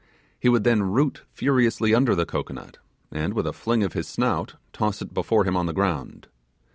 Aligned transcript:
He 0.39 0.49
would 0.49 0.63
then 0.63 0.81
root 0.81 1.21
furiously 1.31 1.93
under 1.93 2.15
the 2.15 2.25
cocoanut, 2.25 2.79
and, 3.11 3.35
with 3.35 3.45
a 3.45 3.53
fling 3.53 3.83
of 3.83 3.93
his 3.93 4.07
snout, 4.07 4.55
toss 4.73 4.99
it 5.03 5.13
before 5.13 5.43
him 5.43 5.55
on 5.55 5.67
the 5.67 5.73
ground. 5.73 6.25